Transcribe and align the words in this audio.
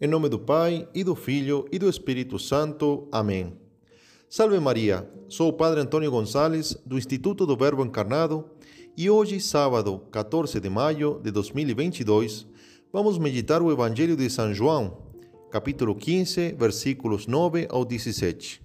Em 0.00 0.06
nome 0.06 0.28
do 0.28 0.38
Pai, 0.38 0.86
e 0.94 1.02
do 1.02 1.16
Filho, 1.16 1.66
e 1.72 1.78
do 1.78 1.88
Espírito 1.88 2.38
Santo. 2.38 3.08
Amém. 3.10 3.52
Salve 4.30 4.60
Maria, 4.60 5.10
sou 5.28 5.48
o 5.48 5.52
Padre 5.52 5.80
Antônio 5.80 6.08
Gonçalves, 6.08 6.76
do 6.86 6.96
Instituto 6.96 7.44
do 7.44 7.56
Verbo 7.56 7.84
Encarnado, 7.84 8.48
e 8.96 9.10
hoje, 9.10 9.40
sábado, 9.40 10.04
14 10.12 10.60
de 10.60 10.70
maio 10.70 11.20
de 11.20 11.32
2022, 11.32 12.46
vamos 12.92 13.18
meditar 13.18 13.60
o 13.60 13.72
Evangelho 13.72 14.16
de 14.16 14.30
São 14.30 14.54
João, 14.54 14.98
capítulo 15.50 15.96
15, 15.96 16.52
versículos 16.52 17.26
9 17.26 17.66
ao 17.68 17.84
17. 17.84 18.62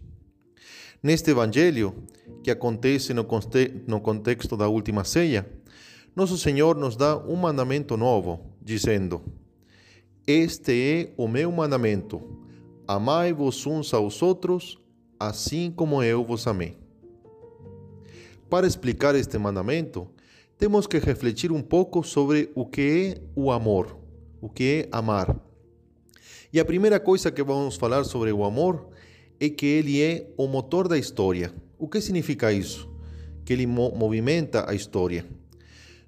Neste 1.02 1.32
Evangelho, 1.32 1.96
que 2.44 2.52
acontece 2.52 3.12
no, 3.12 3.26
no 3.88 4.00
contexto 4.00 4.56
da 4.56 4.68
última 4.68 5.04
ceia, 5.04 5.52
nosso 6.16 6.38
Senhor 6.38 6.76
nos 6.76 6.96
dá 6.96 7.18
um 7.18 7.36
mandamento 7.36 7.98
novo, 7.98 8.54
dizendo: 8.62 9.24
Este 10.26 10.72
é 10.72 11.14
o 11.18 11.28
meu 11.28 11.52
mandamento: 11.52 12.22
amai-vos 12.88 13.68
uns 13.68 13.94
aos 13.94 14.22
outros, 14.22 14.80
assim 15.20 15.70
como 15.70 16.02
eu 16.02 16.24
vos 16.24 16.48
amei. 16.48 16.78
Para 18.50 18.66
explicar 18.66 19.16
este 19.16 19.38
mandamento, 19.38 20.08
temos 20.58 20.88
que 20.88 20.98
refletir 20.98 21.52
um 21.52 21.62
pouco 21.62 22.02
sobre 22.04 22.50
o 22.56 22.66
que 22.66 23.18
é 23.18 23.22
o 23.36 23.52
amor, 23.52 23.98
o 24.40 24.48
que 24.48 24.64
é 24.64 24.98
amar. 24.98 25.38
E 26.54 26.60
a 26.60 26.64
primeira 26.64 27.02
coisa 27.02 27.30
que 27.30 27.44
vamos 27.44 27.76
falar 27.76 28.06
sobre 28.06 28.32
o 28.32 28.46
amor 28.46 28.88
é 29.42 29.50
que 29.50 29.66
ele 29.66 30.02
é 30.02 30.32
o 30.38 30.48
motor 30.48 30.88
da 30.88 30.98
história. 30.98 31.54
O 31.78 31.86
que 31.86 32.00
significa 32.00 32.54
isso? 32.54 32.90
Que 33.44 33.52
ele 33.52 33.68
movimenta 33.68 34.70
a 34.70 34.74
história. 34.74 35.26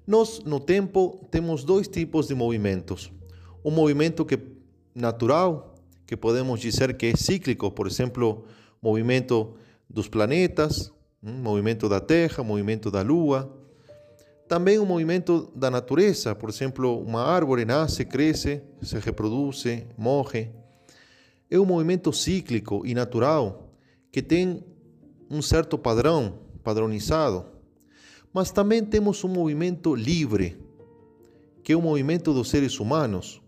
Nós, 0.06 0.40
no 0.42 0.58
tempo, 0.58 1.20
temos 1.30 1.64
dois 1.64 1.86
tipos 1.86 2.28
de 2.28 2.34
movimentos. 2.34 3.12
Um 3.66 3.72
movimento 3.72 4.24
que 4.24 4.38
natural, 4.94 5.74
que 6.06 6.16
podemos 6.16 6.60
dizer 6.60 6.96
que 6.96 7.06
é 7.06 7.16
cíclico, 7.16 7.68
por 7.72 7.88
exemplo, 7.88 8.44
movimento 8.80 9.56
dos 9.90 10.06
planetas, 10.06 10.92
movimento 11.20 11.88
da 11.88 11.98
Terra, 11.98 12.44
movimento 12.44 12.92
da 12.92 13.02
Lua. 13.02 13.52
Também 14.46 14.78
um 14.78 14.86
movimento 14.86 15.50
da 15.52 15.68
natureza, 15.68 16.32
por 16.32 16.48
exemplo, 16.48 16.96
uma 17.02 17.24
árvore 17.24 17.64
nasce, 17.64 18.04
cresce, 18.04 18.62
se 18.80 19.00
reproduz, 19.00 19.64
morre. 19.98 20.48
É 21.50 21.58
um 21.58 21.64
movimento 21.64 22.12
cíclico 22.12 22.86
e 22.86 22.94
natural 22.94 23.72
que 24.12 24.22
tem 24.22 24.62
um 25.28 25.42
certo 25.42 25.76
padrão, 25.76 26.38
padronizado. 26.62 27.44
Mas 28.32 28.52
também 28.52 28.84
temos 28.84 29.24
um 29.24 29.28
movimento 29.28 29.92
livre, 29.92 30.56
que 31.64 31.72
é 31.72 31.76
o 31.76 31.82
movimento 31.82 32.32
dos 32.32 32.48
seres 32.48 32.78
humanos. 32.78 33.44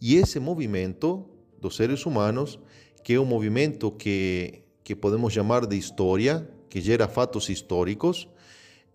E 0.00 0.16
esse 0.16 0.40
movimento 0.40 1.24
dos 1.60 1.76
seres 1.76 2.06
humanos, 2.06 2.58
que 3.04 3.14
é 3.14 3.20
um 3.20 3.24
movimento 3.24 3.90
que, 3.90 4.62
que 4.82 4.96
podemos 4.96 5.32
chamar 5.32 5.66
de 5.66 5.76
história, 5.76 6.48
que 6.68 6.80
gera 6.80 7.06
fatos 7.06 7.48
históricos, 7.48 8.28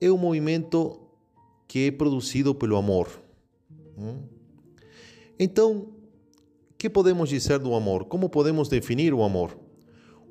é 0.01 0.11
um 0.11 0.17
movimento 0.17 0.99
que 1.67 1.87
é 1.87 1.91
produzido 1.91 2.55
pelo 2.55 2.75
amor. 2.75 3.09
Então, 5.37 5.89
que 6.77 6.89
podemos 6.89 7.29
dizer 7.29 7.59
do 7.59 7.73
amor? 7.75 8.05
Como 8.05 8.29
podemos 8.29 8.67
definir 8.67 9.13
o 9.13 9.23
amor? 9.23 9.57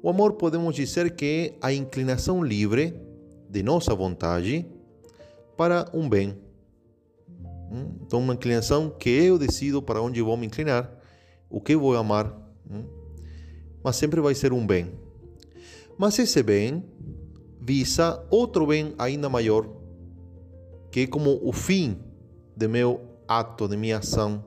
O 0.02 0.08
amor 0.08 0.34
podemos 0.34 0.74
dizer 0.74 1.14
que 1.14 1.54
é 1.62 1.66
a 1.66 1.72
inclinação 1.72 2.42
livre 2.42 2.94
de 3.48 3.62
nossa 3.62 3.94
vontade 3.94 4.66
para 5.56 5.88
um 5.94 6.08
bem. 6.08 6.43
Hum? 7.74 7.96
Então, 8.02 8.20
uma 8.20 8.34
inclinação 8.34 8.88
que 8.88 9.10
eu 9.10 9.36
decido 9.36 9.82
para 9.82 10.00
onde 10.00 10.22
vou 10.22 10.36
me 10.36 10.46
inclinar, 10.46 10.88
o 11.50 11.60
que 11.60 11.74
vou 11.74 11.96
amar, 11.96 12.32
hum? 12.70 12.84
mas 13.82 13.96
sempre 13.96 14.20
vai 14.20 14.32
ser 14.32 14.52
um 14.52 14.64
bem. 14.64 14.92
Mas 15.98 16.16
esse 16.20 16.40
bem 16.40 16.84
visa 17.60 18.24
outro 18.30 18.68
bem 18.68 18.94
ainda 18.96 19.28
maior, 19.28 19.68
que 20.92 21.00
é 21.00 21.06
como 21.08 21.40
o 21.42 21.52
fim 21.52 21.98
do 22.56 22.68
meu 22.68 23.00
ato, 23.26 23.66
de 23.66 23.76
minha 23.76 23.98
ação. 23.98 24.44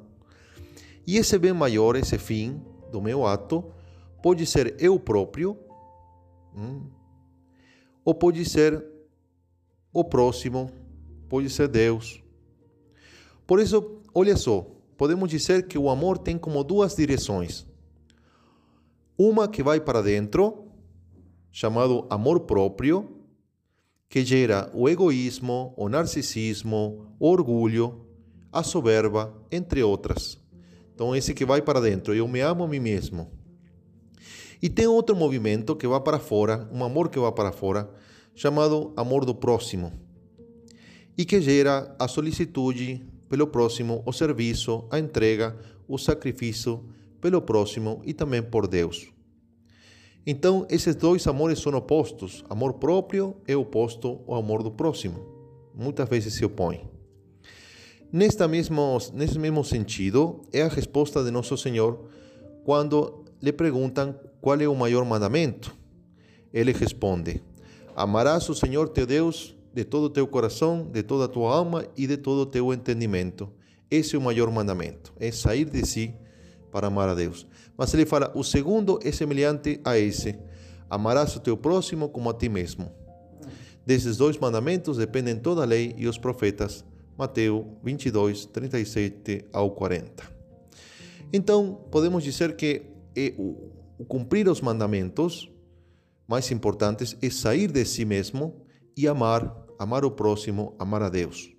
E 1.06 1.18
esse 1.18 1.38
bem 1.38 1.52
maior, 1.52 1.98
esse 1.98 2.18
fim 2.18 2.62
do 2.94 3.02
meu 3.02 3.26
ato, 3.26 3.74
pode 4.24 4.46
ser 4.46 4.74
eu 4.80 4.98
próprio, 4.98 5.58
hum? 6.56 6.90
ou 8.06 8.16
pode 8.16 8.46
ser 8.46 8.86
o 9.92 10.02
próximo, 10.06 10.72
pode 11.28 11.50
ser 11.50 11.68
Deus. 11.68 12.26
Por 13.48 13.62
isso, 13.62 14.02
olha 14.14 14.36
só, 14.36 14.68
podemos 14.98 15.30
dizer 15.30 15.68
que 15.68 15.78
o 15.78 15.90
amor 15.90 16.18
tem 16.18 16.38
como 16.38 16.62
duas 16.66 16.98
direções. 16.98 17.66
Uma 19.18 19.48
que 19.48 19.64
vai 19.64 19.80
para 19.80 20.02
dentro, 20.02 20.66
chamado 21.50 22.06
amor 22.10 22.42
próprio, 22.42 23.22
que 24.10 24.24
gera 24.24 24.70
o 24.74 24.90
egoísmo, 24.90 25.74
o 25.78 25.88
narcisismo, 25.88 27.16
o 27.18 27.30
orgulho, 27.30 28.06
a 28.52 28.64
soberba, 28.64 29.34
entre 29.50 29.82
outras. 29.82 30.38
Então, 30.94 31.16
esse 31.16 31.34
que 31.34 31.46
vai 31.46 31.62
para 31.62 31.80
dentro, 31.80 32.14
eu 32.14 32.28
me 32.28 32.42
amo 32.42 32.66
a 32.66 32.68
mim 32.68 32.80
mesmo. 32.80 33.32
E 34.62 34.68
tem 34.68 34.88
outro 34.88 35.16
movimento 35.16 35.76
que 35.76 35.88
vai 35.88 36.02
para 36.02 36.20
fora, 36.20 36.68
um 36.72 36.84
amor 36.84 37.10
que 37.10 37.20
vai 37.20 37.32
para 37.32 37.52
fora, 37.52 37.90
chamado 38.36 38.94
amor 38.98 39.24
do 39.24 39.34
próximo, 39.34 39.94
e 41.18 41.24
que 41.24 41.40
gera 41.40 41.96
a 41.98 42.08
solicitude 42.08 43.06
pelo 43.30 43.48
próximo, 43.48 44.04
o 44.06 44.14
serviço, 44.14 44.86
a 44.90 45.00
entrega, 45.00 45.58
o 45.88 45.98
sacrifício 45.98 46.84
pelo 47.20 47.42
próximo 47.42 48.02
e 48.06 48.14
também 48.14 48.42
por 48.42 48.68
Deus. 48.68 49.08
Então, 50.26 50.68
esses 50.70 50.96
dois 50.96 51.26
amores 51.26 51.60
são 51.60 51.74
opostos. 51.74 52.44
Amor 52.50 52.74
próprio 52.74 53.36
é 53.48 53.56
oposto 53.56 54.22
ao 54.28 54.36
amor 54.36 54.62
do 54.62 54.72
próximo. 54.72 55.26
Muitas 55.74 56.08
vezes 56.10 56.34
se 56.34 56.44
opõem. 56.44 56.82
Nesta 58.12 58.48
mesmo, 58.48 58.98
nesse 59.14 59.38
mesmo 59.40 59.64
sentido, 59.64 60.42
é 60.54 60.62
a 60.62 60.68
resposta 60.68 61.24
de 61.24 61.32
Nosso 61.32 61.58
Senhor 61.58 62.10
quando 62.64 63.26
lhe 63.42 63.52
perguntam 63.52 64.18
qual 64.42 64.60
é 64.60 64.68
o 64.68 64.76
maior 64.76 65.04
mandamento. 65.06 65.76
Ele 66.54 66.72
responde: 66.72 67.42
Amarás 67.96 68.48
o 68.50 68.56
Senhor 68.56 68.90
teu 68.90 69.06
Deus 69.06 69.57
de 69.78 69.86
todo 69.86 70.06
o 70.06 70.10
teu 70.10 70.26
coração, 70.26 70.90
de 70.92 71.04
toda 71.04 71.26
a 71.26 71.28
tua 71.28 71.56
alma 71.56 71.86
e 71.96 72.08
de 72.08 72.18
todo 72.18 72.40
o 72.40 72.46
teu 72.48 72.74
entendimento. 72.74 73.48
Esse 73.92 74.16
é 74.16 74.18
o 74.18 74.22
maior 74.22 74.50
mandamento, 74.50 75.14
é 75.20 75.32
sair 75.32 75.66
de 75.66 75.86
si 75.86 76.16
para 76.72 76.88
amar 76.88 77.08
a 77.10 77.14
Deus. 77.14 77.46
Mas 77.78 77.94
ele 77.94 78.04
fala: 78.04 78.32
o 78.34 78.44
segundo 78.44 78.98
é 79.04 79.12
semelhante 79.12 79.80
a 79.86 79.96
esse: 79.96 80.36
amarás 80.90 81.36
o 81.36 81.40
teu 81.40 81.56
próximo 81.56 82.10
como 82.10 82.28
a 82.28 82.34
ti 82.34 82.50
mesmo. 82.50 82.92
Desses 83.86 84.18
dois 84.18 84.36
mandamentos 84.40 84.98
dependem 84.98 85.38
toda 85.38 85.62
a 85.62 85.66
lei 85.66 85.94
e 85.96 86.08
os 86.08 86.18
profetas. 86.18 86.84
Mateus 87.16 87.64
22, 87.84 88.48
37 88.48 89.46
ao 89.54 89.70
40. 89.70 90.24
Então, 91.32 91.86
podemos 91.92 92.24
dizer 92.24 92.56
que 92.56 92.82
é 93.16 93.36
o 93.38 94.06
cumprir 94.06 94.50
os 94.50 94.60
mandamentos 94.60 95.52
mais 96.28 96.50
importantes 96.50 97.16
é 97.22 97.30
sair 97.30 97.72
de 97.72 97.86
si 97.86 98.06
mesmo 98.06 98.66
e 98.98 99.08
amar, 99.08 99.67
amar 99.78 100.06
o 100.06 100.12
próximo, 100.12 100.76
amar 100.80 101.04
a 101.04 101.10
Deus. 101.10 101.52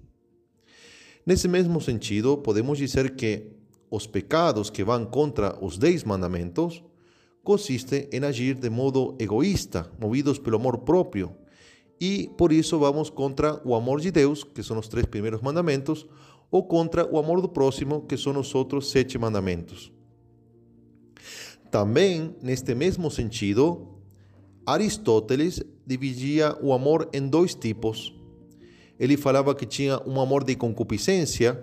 Nesse 1.25 1.47
mesmo 1.47 1.81
sentido, 1.81 2.39
podemos 2.39 2.79
dizer 2.79 3.15
que 3.15 3.53
os 3.91 4.06
pecados 4.06 4.71
que 4.71 4.84
vão 4.84 5.05
contra 5.05 5.59
os 5.65 5.79
dez 5.79 6.05
mandamentos 6.05 6.83
consistem 7.43 8.09
em 8.12 8.25
agir 8.25 8.55
de 8.55 8.69
modo 8.69 9.17
egoísta, 9.19 9.91
movidos 9.99 10.39
pelo 10.39 10.57
amor 10.57 10.78
próprio, 10.78 11.34
e 12.01 12.31
por 12.37 12.53
isso 12.53 12.78
vamos 12.78 13.11
contra 13.11 13.61
o 13.65 13.75
amor 13.75 14.01
de 14.01 14.11
Deus, 14.11 14.45
que 14.45 14.62
são 14.62 14.78
os 14.78 14.89
três 14.89 15.07
primeiros 15.07 15.41
mandamentos, 15.41 16.07
ou 16.51 16.65
contra 16.65 17.07
o 17.07 17.19
amor 17.19 17.41
do 17.41 17.49
próximo, 17.49 18.03
que 18.03 18.17
são 18.17 18.39
os 18.39 18.55
outros 18.55 18.91
sete 18.91 19.19
mandamentos. 19.19 19.93
Também, 21.71 22.34
neste 22.42 22.75
mesmo 22.75 23.10
sentido, 23.10 23.98
Aristóteles 24.65 25.63
dividia 25.87 26.57
o 26.63 26.72
amor 26.72 27.09
em 27.13 27.27
dois 27.27 27.54
tipos. 27.54 28.15
Ele 28.98 29.16
falava 29.16 29.54
que 29.54 29.65
tinha 29.65 30.00
um 30.06 30.21
amor 30.21 30.45
de 30.45 30.56
concupiscência, 30.56 31.62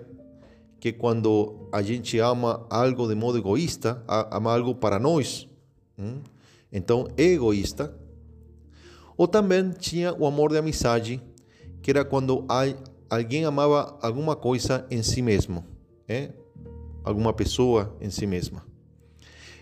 que 0.80 0.92
quando 0.92 1.68
a 1.72 1.82
gente 1.82 2.18
ama 2.18 2.66
algo 2.70 3.06
de 3.06 3.14
modo 3.14 3.38
egoísta, 3.38 4.02
ama 4.30 4.54
algo 4.54 4.74
para 4.74 4.98
nós, 4.98 5.48
então 6.72 7.08
é 7.16 7.24
egoísta. 7.24 7.94
Ou 9.16 9.26
também 9.26 9.70
tinha 9.70 10.12
o 10.14 10.26
amor 10.26 10.50
de 10.50 10.58
amizade, 10.58 11.22
que 11.82 11.90
era 11.90 12.04
quando 12.04 12.44
alguém 13.08 13.44
amava 13.44 13.98
alguma 14.02 14.36
coisa 14.36 14.86
em 14.90 15.02
si 15.02 15.22
mesmo, 15.22 15.64
é? 16.08 16.30
alguma 17.04 17.32
pessoa 17.32 17.96
em 18.00 18.10
si 18.10 18.26
mesma. 18.26 18.66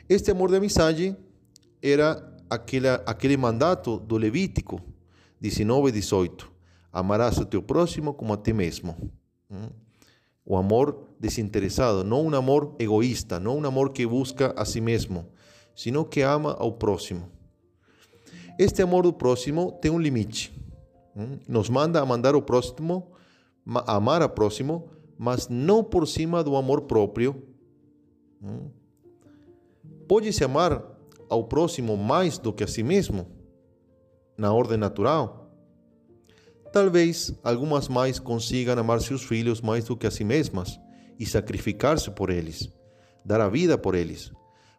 Este 0.09 0.31
amor 0.31 0.51
de 0.51 0.57
amizade 0.57 1.17
era 1.83 2.33
aquele 3.07 3.37
mandato 3.37 3.99
do 3.99 4.17
Levítico 4.17 4.81
19 5.41 5.89
e 5.89 5.93
18. 5.93 6.54
Amarás 6.95 7.39
o 7.39 7.45
teu 7.45 7.61
próximo 7.61 8.15
como 8.15 8.33
a 8.33 8.37
ti 8.37 8.53
mesmo. 8.53 8.95
o 10.47 10.57
amor 10.57 11.09
desinteresado, 11.19 12.05
não 12.05 12.27
um 12.27 12.35
amor 12.37 12.77
egoísta, 12.79 13.41
não 13.41 13.59
um 13.59 13.67
amor 13.67 13.91
que 13.91 14.07
busca 14.07 14.55
a 14.57 14.65
si 14.65 14.81
mesmo, 14.81 15.27
sino 15.75 16.05
que 16.05 16.21
ama 16.21 16.55
ao 16.57 16.71
próximo. 16.71 17.29
Este 18.57 18.81
amor 18.81 19.03
do 19.03 19.13
próximo 19.13 19.73
tem 19.73 19.91
um 19.91 19.99
limite. 19.99 20.53
Nos 21.49 21.69
manda 21.69 22.01
a 22.01 22.07
mandar 22.07 22.37
ao 22.37 22.43
próximo, 22.43 23.11
a 23.67 23.97
amar 23.97 24.23
ao 24.23 24.29
próximo, 24.29 24.89
mas 25.19 25.49
não 25.49 25.83
por 25.83 26.07
cima 26.07 26.45
do 26.45 26.55
amor 26.55 26.83
próprio. 26.83 27.43
Pode-se 30.07 30.45
amar 30.45 30.85
ao 31.29 31.43
próximo 31.43 31.97
mais 31.97 32.39
do 32.39 32.53
que 32.53 32.63
a 32.63 32.69
si 32.69 32.85
mesmo, 32.85 33.27
na 34.39 34.53
ordem 34.53 34.77
natural? 34.77 35.44
Talvez 36.75 37.33
algumas 37.45 37.87
mães 37.87 38.19
consigam 38.19 38.77
amar 38.77 39.01
seus 39.01 39.23
filhos 39.23 39.61
mais 39.61 39.85
do 39.85 39.97
que 39.97 40.09
a 40.09 40.11
si 40.11 40.25
mesmas 40.25 40.81
e 41.21 41.25
sacrificar-se 41.25 42.11
por 42.11 42.31
eles, 42.31 42.69
dar 43.25 43.41
a 43.41 43.49
vida 43.49 43.79
por 43.79 43.95
eles. 43.95 44.33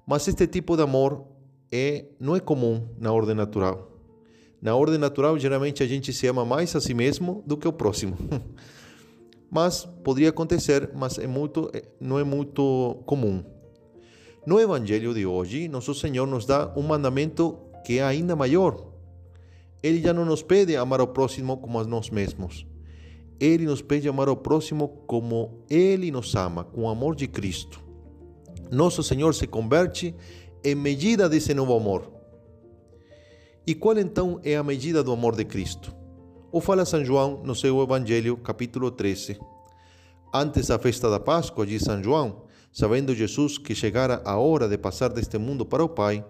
Mas 0.06 0.28
este 0.28 0.46
tipo 0.46 0.76
de 0.76 0.84
amor 0.84 1.26
é, 1.72 2.04
não 2.20 2.36
é 2.36 2.42
comum 2.42 2.86
na 3.00 3.14
ordem 3.14 3.34
natural. 3.34 3.98
Na 4.62 4.76
ordem 4.76 4.98
natural, 4.98 5.40
geralmente 5.40 5.84
a 5.84 5.88
gente 5.88 6.12
se 6.12 6.28
ama 6.28 6.44
mais 6.44 6.76
a 6.76 6.82
si 6.82 6.94
mesmo 6.94 7.42
do 7.48 7.56
que 7.56 7.66
o 7.66 7.72
próximo. 7.72 8.18
mas 9.50 9.86
poderia 10.04 10.32
acontecer, 10.32 10.92
mas 10.94 11.18
é 11.18 11.28
muito, 11.28 11.72
não 11.98 12.20
é 12.20 12.26
muito 12.26 13.04
comum. 13.06 13.42
No 14.46 14.60
Evangelho 14.60 15.14
de 15.14 15.26
hoje, 15.26 15.70
nosso 15.70 15.96
Senhor 15.96 16.28
nos 16.28 16.46
dá 16.46 16.74
um 16.76 16.82
mandamento 16.82 17.58
que 17.86 18.00
é 18.00 18.04
ainda 18.04 18.36
maior. 18.36 18.95
Ele 19.86 20.02
já 20.02 20.12
não 20.12 20.26
nos 20.26 20.42
pede 20.42 20.76
amar 20.76 21.00
ao 21.00 21.06
próximo 21.06 21.58
como 21.58 21.80
a 21.80 21.84
nós 21.84 22.10
mesmos. 22.10 22.66
Ele 23.40 23.66
nos 23.66 23.84
pede 23.84 24.10
amar 24.10 24.28
ao 24.28 24.36
próximo 24.36 24.88
como 25.06 25.64
Ele 25.70 26.10
nos 26.10 26.34
ama, 26.34 26.64
com 26.64 26.86
o 26.86 26.90
amor 26.90 27.16
de 27.16 27.28
Cristo. 27.28 27.80
Nosso 28.72 29.04
Senhor 29.04 29.36
se 29.36 29.46
converte 29.46 30.16
em 30.64 30.74
medida 30.74 31.30
desse 31.30 31.54
novo 31.54 31.76
amor. 31.76 32.12
E 33.68 33.76
qual 33.76 33.96
então 34.00 34.40
é 34.44 34.56
a 34.56 34.64
medida 34.64 35.04
do 35.04 35.12
amor 35.12 35.36
de 35.36 35.46
Cristo? 35.46 35.96
O 36.52 36.60
fala 36.60 36.84
São 36.84 37.06
João 37.06 37.44
no 37.44 37.54
seu 37.54 37.80
Evangelho, 37.84 38.38
capítulo 38.38 38.90
13. 38.90 39.38
Antes 40.34 40.70
da 40.70 40.80
festa 40.80 41.12
da 41.12 41.20
Páscoa, 41.20 41.64
diz 41.64 41.84
São 41.84 42.02
João, 42.02 42.48
sabendo 42.74 43.14
Jesus 43.14 43.60
que 43.60 43.76
chegara 43.76 44.20
a 44.26 44.36
hora 44.36 44.68
de 44.68 44.80
passar 44.80 45.10
deste 45.10 45.38
mundo 45.38 45.64
para 45.64 45.84
o 45.84 45.90
Pai, 45.90 46.26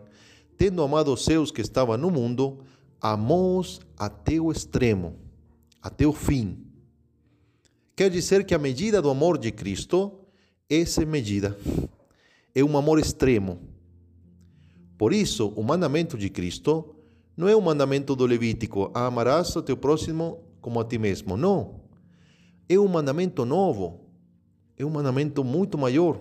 tendo 0.58 0.84
amado 0.84 1.14
os 1.14 1.24
seus 1.24 1.52
que 1.52 1.62
estavam 1.62 1.96
no 1.96 2.12
mundo, 2.12 2.60
amou-os 3.02 3.80
até 3.98 4.40
o 4.40 4.52
extremo, 4.52 5.16
até 5.82 6.06
o 6.06 6.14
fim. 6.14 6.58
Quer 7.96 8.10
dizer 8.10 8.46
que 8.46 8.54
a 8.54 8.60
medida 8.60 9.02
do 9.02 9.10
amor 9.10 9.38
de 9.38 9.52
Cristo, 9.52 10.12
é 10.70 11.06
medida, 11.06 11.58
é 12.54 12.64
um 12.64 12.78
amor 12.78 13.00
extremo. 13.00 13.60
Por 14.98 15.14
isso, 15.14 15.48
o 15.56 15.64
mandamento 15.64 16.18
de 16.18 16.30
Cristo 16.30 16.96
não 17.38 17.48
é 17.48 17.56
o 17.56 17.62
mandamento 17.62 18.16
do 18.16 18.26
Levítico, 18.26 18.92
amarás 18.94 19.56
o 19.56 19.62
teu 19.62 19.78
próximo 19.78 20.44
como 20.60 20.80
a 20.80 20.86
ti 20.86 20.98
mesmo. 20.98 21.38
Não. 21.38 21.82
É 22.68 22.80
um 22.80 22.88
mandamento 22.88 23.46
novo, 23.46 24.02
é 24.78 24.84
um 24.84 24.90
mandamento 24.90 25.44
muito 25.44 25.78
maior. 25.78 26.20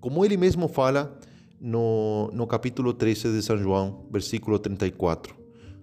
Como 0.00 0.24
ele 0.24 0.36
mesmo 0.36 0.66
fala 0.66 1.18
no, 1.60 2.30
no 2.32 2.46
capítulo 2.46 2.92
13 2.92 3.32
de 3.32 3.42
São 3.42 3.56
João, 3.56 4.06
versículo 4.10 4.58
34 4.58 5.39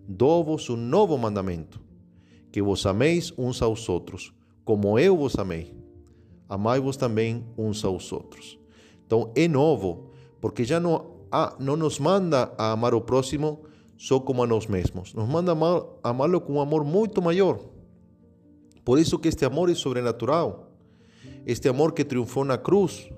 dou-vos 0.07 0.69
um 0.69 0.77
novo 0.77 1.17
mandamento: 1.17 1.79
que 2.51 2.61
vos 2.61 2.85
ameis 2.85 3.33
uns 3.37 3.61
aos 3.61 3.89
outros, 3.89 4.33
como 4.63 4.97
eu 4.97 5.17
vos 5.17 5.37
amei. 5.37 5.75
Amai-vos 6.49 6.95
também 6.95 7.45
uns 7.57 7.83
aos 7.83 8.11
outros. 8.11 8.57
Então 9.05 9.31
é 9.35 9.47
novo, 9.47 10.11
porque 10.39 10.63
já 10.63 10.79
não, 10.79 11.17
não 11.59 11.75
nos 11.75 11.99
manda 11.99 12.53
a 12.57 12.71
amar 12.71 12.93
o 12.93 13.01
próximo 13.01 13.63
só 13.97 14.19
como 14.19 14.43
a 14.43 14.47
nós 14.47 14.67
mesmos, 14.67 15.13
nos 15.13 15.27
manda 15.27 15.51
a 15.51 16.09
amá-lo 16.09 16.39
com 16.39 16.53
um 16.53 16.61
amor 16.61 16.85
muito 16.85 17.21
maior. 17.21 17.59
Por 18.85 18.99
isso 18.99 19.17
que 19.17 19.27
este 19.27 19.43
amor 19.43 19.69
é 19.69 19.75
sobrenatural, 19.75 20.71
este 21.45 21.67
amor 21.67 21.93
que 21.93 22.05
triunfou 22.05 22.45
na 22.45 22.57
cruz, 22.57 23.09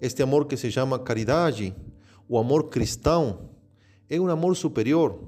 este 0.00 0.22
amor 0.22 0.46
que 0.46 0.56
se 0.56 0.70
chama 0.70 0.98
caridade, 0.98 1.74
o 2.28 2.38
amor 2.38 2.68
cristão, 2.68 3.50
é 4.08 4.20
um 4.20 4.28
amor 4.28 4.54
superior 4.54 5.18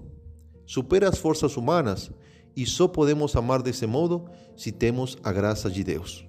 supera 0.67 1.09
as 1.09 1.19
forças 1.19 1.57
humanas 1.57 2.11
e 2.57 2.67
só 2.67 2.89
podemos 2.89 3.37
amar 3.37 3.63
desse 3.63 3.87
modo 3.87 4.29
se 4.57 4.73
temos 4.73 5.17
a 5.23 5.33
graça 5.33 5.71
de 5.71 5.85
Deus. 5.85 6.27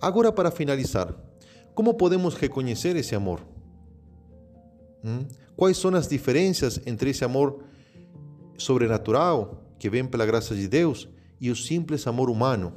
Agora, 0.00 0.32
para 0.32 0.50
finalizar, 0.50 1.14
como 1.74 1.94
podemos 1.94 2.34
reconhecer 2.34 2.96
esse 2.96 3.14
amor? 3.14 3.40
Hum? 5.04 5.26
Quais 5.54 5.76
são 5.76 5.94
as 5.94 6.08
diferenças 6.08 6.80
entre 6.86 7.10
esse 7.10 7.24
amor 7.24 7.62
sobrenatural, 8.56 9.62
que 9.78 9.90
vem 9.90 10.06
pela 10.06 10.26
graça 10.26 10.54
de 10.54 10.66
Deus, 10.66 11.08
e 11.38 11.50
o 11.50 11.56
simples 11.56 12.06
amor 12.06 12.30
humano? 12.30 12.72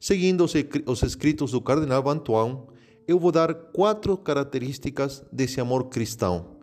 Seguindo 0.00 0.44
os 0.86 1.02
escritos 1.02 1.52
do 1.52 1.60
cardeal 1.60 2.02
Bantuan, 2.02 2.62
eu 3.06 3.18
vou 3.18 3.30
dar 3.30 3.54
quatro 3.54 4.16
características 4.16 5.22
desse 5.30 5.60
amor 5.60 5.88
cristão 5.88 6.55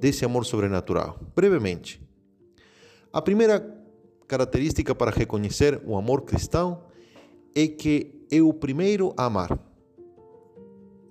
desse 0.00 0.24
amor 0.24 0.46
sobrenatural. 0.46 1.20
Brevemente, 1.36 2.00
a 3.12 3.20
primeira 3.20 3.60
característica 4.26 4.94
para 4.94 5.10
reconhecer 5.10 5.80
o 5.84 5.96
amor 5.96 6.22
cristão 6.22 6.84
é 7.54 7.66
que 7.66 8.24
é 8.30 8.40
o 8.40 8.52
primeiro 8.52 9.12
a 9.16 9.26
amar. 9.26 9.58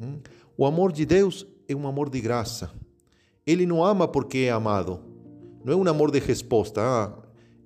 Hum? 0.01 0.19
O 0.57 0.65
amor 0.65 0.91
de 0.91 1.06
Deus 1.06 1.45
é 1.68 1.75
um 1.75 1.88
amor 1.88 2.09
de 2.09 2.19
graça. 2.19 2.71
Ele 3.45 3.65
não 3.65 3.83
ama 3.83 4.07
porque 4.07 4.39
é 4.39 4.51
amado. 4.51 5.00
Não 5.63 5.74
é 5.74 5.75
um 5.75 5.88
amor 5.88 6.12
de 6.12 6.19
resposta. 6.19 6.81
Ah, 6.81 7.13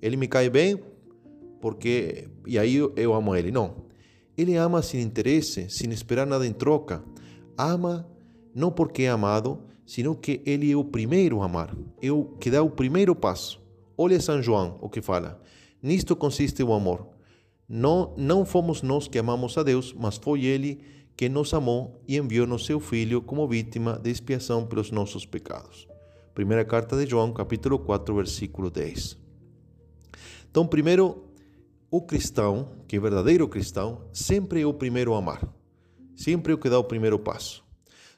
ele 0.02 0.16
me 0.16 0.28
cai 0.28 0.50
bem 0.50 0.82
porque 1.60 2.28
e 2.46 2.58
aí 2.58 2.76
eu, 2.76 3.14
amo 3.14 3.34
ele. 3.34 3.50
Não. 3.50 3.84
Ele 4.36 4.56
ama 4.56 4.82
sem 4.82 5.00
interesse, 5.00 5.70
sem 5.70 5.90
esperar 5.92 6.26
nada 6.26 6.46
em 6.46 6.52
troca. 6.52 7.02
Ama 7.56 8.06
não 8.54 8.70
porque 8.70 9.04
é 9.04 9.08
amado, 9.08 9.62
sino 9.86 10.14
que 10.14 10.42
ele 10.44 10.70
é 10.70 10.76
o 10.76 10.84
primeiro 10.84 11.42
a 11.42 11.46
amar, 11.46 11.76
é 12.00 12.10
o 12.10 12.24
que 12.24 12.50
dá 12.50 12.62
o 12.62 12.70
primeiro 12.70 13.14
passo. 13.14 13.60
Olha 13.96 14.20
São 14.20 14.42
João 14.42 14.78
o 14.80 14.88
que 14.88 15.00
fala. 15.00 15.40
Nisto 15.82 16.16
consiste 16.16 16.62
o 16.62 16.72
amor. 16.72 17.06
Não, 17.68 18.14
não 18.16 18.44
fomos 18.44 18.82
nós 18.82 19.08
que 19.08 19.18
amamos 19.18 19.56
a 19.56 19.62
Deus, 19.62 19.94
mas 19.96 20.16
foi 20.16 20.44
Ele 20.44 20.80
que 21.16 21.28
nos 21.28 21.54
amou 21.54 22.02
e 22.08 22.16
enviou 22.16 22.46
no 22.46 22.58
seu 22.58 22.80
Filho 22.80 23.22
como 23.22 23.46
vítima 23.46 23.98
de 24.02 24.10
expiação 24.10 24.66
pelos 24.66 24.90
nossos 24.90 25.24
pecados. 25.24 25.86
Primeira 26.34 26.64
carta 26.64 26.96
de 26.96 27.08
João, 27.08 27.32
capítulo 27.32 27.78
4, 27.78 28.14
versículo 28.16 28.70
10. 28.70 29.16
Então, 30.50 30.66
primeiro, 30.66 31.24
o 31.90 32.02
cristão, 32.02 32.68
que 32.88 32.96
é 32.96 33.00
verdadeiro 33.00 33.48
cristão, 33.48 34.02
sempre 34.12 34.62
é 34.62 34.66
o 34.66 34.74
primeiro 34.74 35.14
a 35.14 35.18
amar. 35.18 35.48
Sempre 36.16 36.52
é 36.52 36.54
o 36.54 36.58
que 36.58 36.68
dá 36.68 36.78
o 36.78 36.84
primeiro 36.84 37.18
passo. 37.18 37.63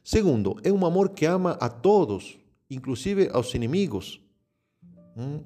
Segundo, 0.06 0.54
é 0.62 0.70
um 0.70 0.86
amor 0.86 1.08
que 1.08 1.26
ama 1.26 1.58
a 1.60 1.68
todos, 1.68 2.38
inclusive 2.70 3.28
aos 3.32 3.52
inimigos. 3.52 4.20
Hum? 5.16 5.40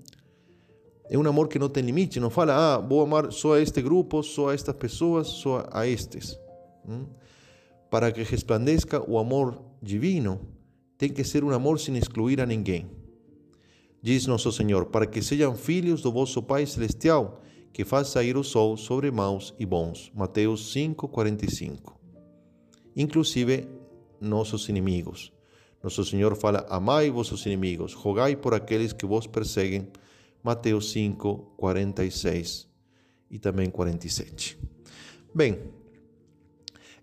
É 1.09 1.17
um 1.17 1.27
amor 1.27 1.49
que 1.49 1.59
não 1.59 1.71
tem 1.71 1.83
limite, 1.83 2.21
não 2.21 2.29
fala, 2.29 2.75
ah, 2.75 2.79
vou 2.79 3.01
amar 3.01 3.33
só 3.33 3.55
a 3.55 3.61
este 3.63 3.81
grupo, 3.81 4.23
só 4.23 4.51
a 4.51 4.55
estas 4.55 4.77
pessoas, 4.77 5.29
só 5.29 5.67
a 5.73 5.87
estes. 5.87 6.39
Hum? 6.87 7.07
Para 7.91 8.13
que 8.13 8.23
resplandeça 8.23 9.03
o 9.09 9.17
amor 9.17 9.65
divino, 9.83 10.39
tem 10.99 11.09
que 11.09 11.25
ser 11.25 11.43
um 11.43 11.53
amor 11.53 11.81
sem 11.81 11.97
excluir 11.97 12.39
a 12.39 12.45
ninguém. 12.45 12.87
Diz 14.03 14.27
nosso 14.27 14.53
Senhor, 14.53 14.85
para 14.85 15.07
que 15.07 15.23
sejam 15.23 15.55
filhos 15.55 16.03
do 16.03 16.13
vosso 16.13 16.43
Pai 16.43 16.67
Celestial, 16.67 17.41
que 17.73 17.83
faz 17.83 18.09
sair 18.09 18.37
o 18.37 18.45
sol 18.45 18.77
sobre 18.77 19.11
maus 19.11 19.55
e 19.59 19.65
bons. 19.65 20.13
Mateus 20.15 20.71
5, 20.71 21.09
45. 21.09 21.99
Inclusive, 22.95 23.80
nossos 24.21 24.69
inimigos. 24.69 25.33
Nosso 25.83 26.05
Senhor 26.05 26.37
fala: 26.37 26.67
Amai 26.69 27.11
vossos 27.11 27.47
inimigos, 27.47 27.95
rogai 27.95 28.37
por 28.37 28.55
aqueles 28.55 28.93
que 28.93 29.07
vos 29.07 29.27
perseguem. 29.27 29.89
Mateus 30.43 30.91
5, 30.93 31.55
46 31.57 32.69
e 33.31 33.39
também 33.39 33.71
47. 33.71 34.59
Bem, 35.35 35.59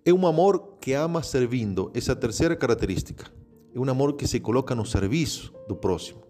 é 0.03 0.13
um 0.13 0.25
amor 0.25 0.77
que 0.81 0.93
ama 0.93 1.21
servindo, 1.21 1.91
essa 1.93 2.15
terceira 2.15 2.55
característica. 2.55 3.31
É 3.73 3.79
um 3.79 3.89
amor 3.89 4.13
que 4.13 4.27
se 4.27 4.39
coloca 4.39 4.73
no 4.73 4.85
serviço 4.85 5.53
do 5.67 5.75
próximo, 5.75 6.21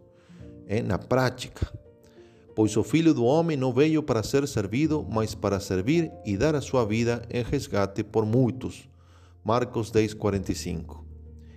é 0.68 0.82
na 0.82 0.98
prática. 0.98 1.72
Pois 2.54 2.76
o 2.76 2.84
Filho 2.84 3.14
do 3.14 3.24
Homem 3.24 3.56
não 3.56 3.72
veio 3.72 4.02
para 4.02 4.24
ser 4.24 4.48
servido, 4.48 5.06
mas 5.10 5.36
para 5.36 5.60
servir 5.60 6.12
e 6.26 6.36
dar 6.36 6.56
a 6.56 6.62
sua 6.62 6.84
vida 6.84 7.22
em 7.30 7.44
resgate 7.44 8.04
por 8.04 8.26
muitos. 8.26 8.90
Marcos 9.48 9.90
10, 9.92 10.14
45. 10.14 11.06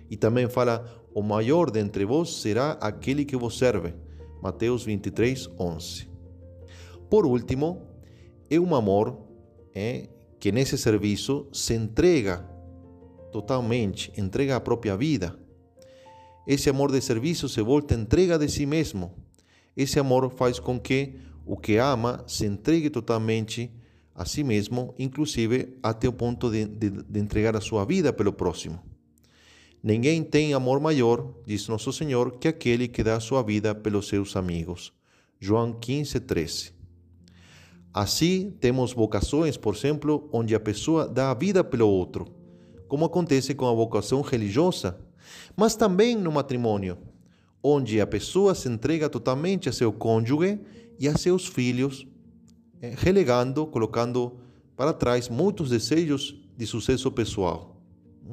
E 0.09 0.15
também 0.15 0.47
fala: 0.47 0.85
O 1.13 1.21
maior 1.21 1.69
dentre 1.69 2.05
vós 2.05 2.37
será 2.37 2.71
aquele 2.79 3.25
que 3.25 3.35
vos 3.35 3.57
serve. 3.57 3.93
Mateus 4.41 4.85
23, 4.85 5.49
11. 5.59 6.07
Por 7.09 7.25
último, 7.25 7.81
é 8.49 8.57
um 8.57 8.73
amor 8.75 9.27
é, 9.75 10.07
que 10.39 10.53
nesse 10.53 10.77
serviço 10.77 11.49
se 11.51 11.73
entrega 11.73 12.49
totalmente, 13.29 14.13
entrega 14.17 14.55
a 14.55 14.61
própria 14.61 14.95
vida. 14.95 15.37
Esse 16.47 16.69
amor 16.69 16.93
de 16.93 17.01
serviço 17.01 17.49
se 17.49 17.61
volta 17.61 17.93
entrega 17.93 18.39
de 18.39 18.47
si 18.47 18.65
mesmo. 18.65 19.17
Esse 19.75 19.99
amor 19.99 20.31
faz 20.31 20.61
com 20.61 20.79
que 20.79 21.15
o 21.45 21.57
que 21.57 21.75
ama 21.75 22.23
se 22.25 22.45
entregue 22.45 22.89
totalmente 22.89 23.69
a 24.21 24.25
si 24.25 24.43
mesmo, 24.43 24.93
inclusive 24.99 25.79
até 25.81 26.07
o 26.07 26.13
ponto 26.13 26.51
de, 26.51 26.65
de, 26.65 26.89
de 26.91 27.19
entregar 27.19 27.55
a 27.55 27.61
sua 27.61 27.83
vida 27.83 28.13
pelo 28.13 28.31
próximo. 28.31 28.79
Ninguém 29.83 30.23
tem 30.23 30.53
amor 30.53 30.79
maior, 30.79 31.33
diz 31.43 31.67
Nosso 31.67 31.91
Senhor, 31.91 32.37
que 32.37 32.47
aquele 32.47 32.87
que 32.87 33.03
dá 33.03 33.15
a 33.15 33.19
sua 33.19 33.41
vida 33.41 33.73
pelos 33.73 34.07
seus 34.07 34.35
amigos. 34.35 34.93
João 35.39 35.73
15, 35.73 36.19
13. 36.19 36.71
Assim, 37.91 38.53
temos 38.59 38.93
vocações, 38.93 39.57
por 39.57 39.75
exemplo, 39.75 40.29
onde 40.31 40.53
a 40.53 40.59
pessoa 40.59 41.07
dá 41.07 41.31
a 41.31 41.33
vida 41.33 41.63
pelo 41.63 41.87
outro, 41.87 42.27
como 42.87 43.05
acontece 43.05 43.55
com 43.55 43.67
a 43.67 43.73
vocação 43.73 44.21
religiosa, 44.21 44.99
mas 45.57 45.75
também 45.75 46.15
no 46.15 46.31
matrimônio, 46.31 46.95
onde 47.63 47.99
a 47.99 48.05
pessoa 48.05 48.53
se 48.53 48.69
entrega 48.69 49.09
totalmente 49.09 49.67
a 49.67 49.73
seu 49.73 49.91
cônjuge 49.91 50.59
e 50.99 51.07
a 51.07 51.17
seus 51.17 51.47
filhos, 51.47 52.05
relegando, 52.81 53.65
colocando 53.67 54.37
para 54.75 54.93
trás 54.93 55.29
muitos 55.29 55.69
desejos 55.69 56.35
de 56.57 56.65
sucesso 56.65 57.11
pessoal. 57.11 57.75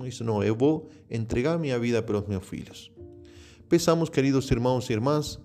Isso 0.04 0.24
não, 0.24 0.42
eu 0.42 0.54
vou 0.54 0.88
entregar 1.10 1.58
minha 1.58 1.78
vida 1.78 2.02
pelos 2.02 2.26
meus 2.26 2.46
filhos. 2.46 2.90
Peçamos, 3.68 4.08
queridos 4.08 4.50
irmãos 4.50 4.88
e 4.88 4.92
irmãs, 4.92 5.38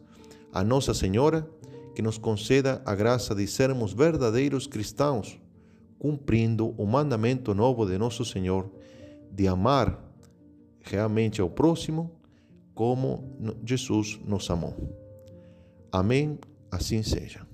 a 0.51 0.63
Nossa 0.63 0.93
Senhora 0.93 1.47
que 1.95 2.01
nos 2.01 2.17
conceda 2.17 2.81
a 2.85 2.95
graça 2.95 3.35
de 3.35 3.45
sermos 3.47 3.93
verdadeiros 3.93 4.65
cristãos, 4.65 5.39
cumprindo 5.99 6.73
o 6.77 6.85
mandamento 6.85 7.53
novo 7.53 7.85
de 7.85 7.97
Nosso 7.97 8.25
Senhor 8.25 8.69
de 9.31 9.47
amar 9.47 9.99
realmente 10.81 11.39
ao 11.41 11.49
próximo 11.49 12.11
como 12.73 13.37
Jesus 13.63 14.19
nos 14.25 14.49
amou. 14.49 14.75
Amém. 15.91 16.39
Assim 16.71 17.03
seja. 17.03 17.52